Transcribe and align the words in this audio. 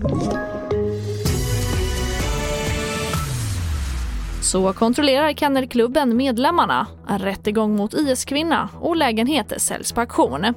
Thank 0.00 0.32
you. 0.32 0.57
Så 4.48 4.72
kontrollerar 4.72 5.32
Kennelklubben 5.32 6.16
medlemmarna. 6.16 6.86
En 7.08 7.18
rättegång 7.18 7.76
mot 7.76 7.94
IS-kvinna 7.94 8.68
och 8.80 8.96
lägenhet 8.96 9.52
säljs 9.56 9.92
på 9.92 10.00
auktion. 10.00 10.54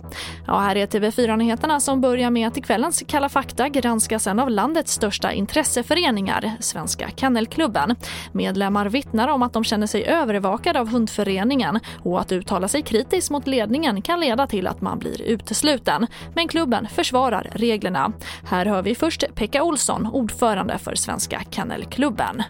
Ja, 0.48 0.60
här 0.60 0.76
är 0.76 0.88
TV4-nyheterna 0.88 1.79
som 1.79 2.02
börjar 2.02 2.30
med 2.30 2.48
att 2.48 2.58
i 2.58 2.62
kvällens 2.62 3.04
Kalla 3.08 3.30
fakta 3.30 3.70
granskas 3.70 4.28
en 4.28 4.40
av 4.40 4.50
landets 4.50 4.94
största 4.94 5.32
intresseföreningar, 5.33 6.51
Svenska 6.60 7.10
Kennelklubben. 7.15 7.96
Medlemmar 8.32 8.86
vittnar 8.86 9.28
om 9.28 9.44
att 9.44 9.54
de 9.54 9.64
känner 9.64 9.88
sig 9.88 10.05
övervakade 10.05 10.79
av 10.79 10.90
hundföreningen 10.90 11.79
och 12.04 12.19
att 12.19 12.32
uttala 12.32 12.68
sig 12.68 12.82
kritiskt 12.82 13.32
mot 13.32 13.47
ledningen 13.47 14.01
kan 14.01 14.19
leda 14.19 14.47
till 14.47 14.68
att 14.68 14.82
man 14.82 15.00
blir 15.00 15.22
utesluten. 15.22 16.08
Men 16.36 16.48
klubben 16.48 16.88
försvarar 16.88 17.50
reglerna. 17.54 18.12
Här 18.44 18.66
hör 18.66 18.82
vi 18.82 18.96
först 18.96 19.23
Pekka 19.36 19.64
Olsson, 19.64 20.08
ordförande 20.08 20.78
för 20.78 20.96
Svenska 20.96 21.42
Kennelklubben. 21.50 22.44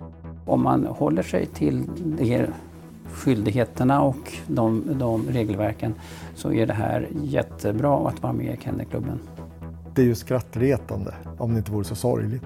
Om 0.51 0.63
man 0.63 0.85
håller 0.85 1.23
sig 1.23 1.45
till 1.45 1.83
de 2.17 2.47
skyldigheterna 3.11 4.01
och 4.01 4.33
de, 4.47 4.83
de 4.99 5.27
regelverken 5.29 5.93
så 6.35 6.53
är 6.53 6.67
det 6.67 6.73
här 6.73 7.07
jättebra 7.23 8.07
att 8.07 8.23
vara 8.23 8.33
med 8.33 8.53
i 8.53 8.63
Kennelklubben. 8.63 9.19
Det 9.95 10.01
är 10.01 10.05
ju 10.05 10.15
skrattretande 10.15 11.13
om 11.37 11.53
det 11.53 11.57
inte 11.57 11.71
vore 11.71 11.83
så 11.83 11.95
sorgligt. 11.95 12.43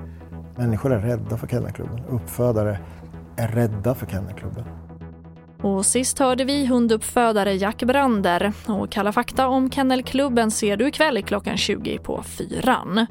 Människor 0.58 0.94
är 0.94 1.00
rädda 1.00 1.38
för 1.38 1.48
Kennelklubben. 1.48 2.02
Uppfödare 2.09 2.80
är 3.36 3.48
rädda 3.48 3.95
för 3.95 4.06
Kennelklubben. 4.06 4.64
Och 5.62 5.86
sist 5.86 6.20
hörde 6.20 6.45
vi 6.45 6.66
hunduppfödare 6.66 7.53
Jack 7.53 7.84
Brander. 7.84 8.53
Och 8.67 8.92
Kalla 8.92 9.12
fakta 9.12 9.48
om 9.48 9.72
Kennelklubben 9.72 10.52
ser 10.52 10.78
du 10.78 10.88
ikväll 10.88 11.23
klockan 11.23 11.58
20 11.58 11.98
på 11.98 12.23
fyran. 12.23 13.06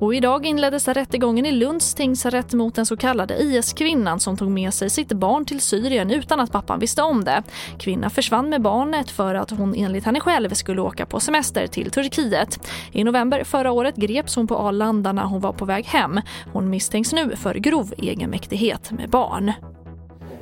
Och 0.00 0.14
idag 0.14 0.46
inleddes 0.46 0.88
rättegången 0.88 1.46
i 1.46 1.52
Lunds 1.52 1.94
tingsrätt 1.94 2.52
mot 2.52 2.74
den 2.74 2.86
så 2.86 2.96
kallade 2.96 3.42
IS-kvinnan 3.42 4.20
som 4.20 4.36
tog 4.36 4.50
med 4.50 4.74
sig 4.74 4.90
sitt 4.90 5.12
barn 5.12 5.44
till 5.44 5.60
Syrien 5.60 6.10
utan 6.10 6.40
att 6.40 6.52
pappan 6.52 6.80
visste 6.80 7.02
om 7.02 7.24
det. 7.24 7.42
Kvinnan 7.78 8.10
försvann 8.10 8.48
med 8.48 8.62
barnet 8.62 9.10
för 9.10 9.34
att 9.34 9.50
hon 9.50 9.74
enligt 9.74 10.04
henne 10.04 10.20
själv 10.20 10.50
skulle 10.50 10.80
åka 10.80 11.06
på 11.06 11.20
semester 11.20 11.66
till 11.66 11.90
Turkiet. 11.90 12.60
I 12.92 13.04
november 13.04 13.44
förra 13.44 13.72
året 13.72 13.96
greps 13.96 14.36
hon 14.36 14.46
på 14.46 14.56
Arlanda 14.56 15.12
när 15.12 15.24
hon 15.24 15.40
var 15.40 15.52
på 15.52 15.64
väg 15.64 15.84
hem. 15.84 16.20
Hon 16.52 16.70
misstänks 16.70 17.12
nu 17.12 17.36
för 17.36 17.54
grov 17.54 17.94
egenmäktighet 17.98 18.90
med 18.90 19.10
barn. 19.10 19.52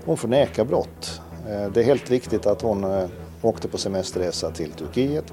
Hon 0.04 0.16
förnekar 0.16 0.64
brott. 0.64 1.20
Eh, 1.48 1.72
det 1.72 1.80
är 1.80 1.84
helt 1.84 2.10
riktigt 2.10 2.46
att 2.46 2.62
hon 2.62 2.84
eh, 2.84 3.08
åkte 3.42 3.68
på 3.68 3.78
semesterresa 3.78 4.50
till 4.50 4.70
Turkiet, 4.70 5.32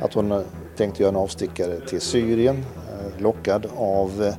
att 0.00 0.14
hon 0.14 0.32
eh, 0.32 0.40
tänkte 0.76 1.02
göra 1.02 1.10
en 1.10 1.16
avstickare 1.16 1.80
till 1.80 2.00
Syrien 2.00 2.64
lockad 3.18 3.66
av 3.76 4.22
eh, 4.22 4.34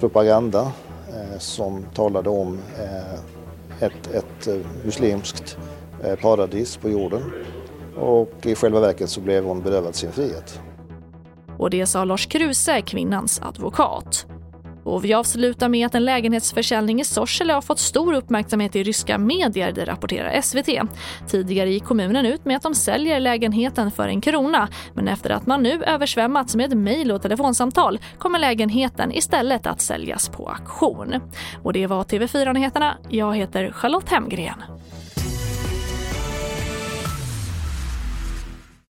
propaganda 0.00 0.72
eh, 1.08 1.38
som 1.38 1.84
talade 1.94 2.30
om 2.30 2.58
eh, 2.78 3.84
ett, 3.86 4.14
ett 4.14 4.48
muslimskt 4.84 5.56
paradis 6.22 6.76
på 6.76 6.90
jorden. 6.90 7.32
Och 7.96 8.32
i 8.42 8.54
själva 8.54 8.80
verket 8.80 9.10
så 9.10 9.20
blev 9.20 9.44
hon 9.44 9.62
berövad 9.62 9.94
sin 9.94 10.12
frihet. 10.12 10.60
Och 11.58 11.70
det 11.70 11.86
sa 11.86 12.04
Lars 12.04 12.26
Kruse, 12.26 12.80
kvinnans 12.80 13.40
advokat. 13.42 14.26
Och 14.84 15.04
vi 15.04 15.14
avslutar 15.14 15.68
med 15.68 15.86
att 15.86 15.94
en 15.94 16.04
lägenhetsförsäljning 16.04 17.00
i 17.00 17.04
Sorsele 17.04 17.52
har 17.52 17.62
fått 17.62 17.78
stor 17.78 18.14
uppmärksamhet 18.14 18.76
i 18.76 18.82
ryska 18.82 19.18
medier, 19.18 19.72
det 19.72 19.84
rapporterar 19.84 20.40
SVT. 20.40 20.90
Tidigare 21.28 21.70
gick 21.70 21.84
kommunen 21.84 22.26
ut 22.26 22.44
med 22.44 22.56
att 22.56 22.62
de 22.62 22.74
säljer 22.74 23.20
lägenheten 23.20 23.90
för 23.90 24.08
en 24.08 24.20
krona 24.20 24.68
men 24.94 25.08
efter 25.08 25.30
att 25.30 25.46
man 25.46 25.62
nu 25.62 25.84
översvämmats 25.84 26.54
med 26.54 26.76
mejl 26.76 27.12
och 27.12 27.22
telefonsamtal 27.22 27.98
kommer 28.18 28.38
lägenheten 28.38 29.12
istället 29.12 29.66
att 29.66 29.80
säljas 29.80 30.28
på 30.28 30.48
auktion. 30.48 31.14
Och 31.62 31.72
det 31.72 31.86
var 31.86 32.04
TV4-nyheterna. 32.04 32.96
Jag 33.08 33.36
heter 33.36 33.72
Charlotte 33.72 34.08
Hemgren. 34.08 34.62